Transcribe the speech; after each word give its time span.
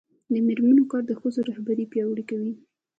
د 0.31 0.33
میرمنو 0.47 0.83
کار 0.91 1.03
د 1.07 1.11
ښځو 1.19 1.39
رهبري 1.49 1.85
پیاوړې 1.91 2.23
کوي. 2.29 2.53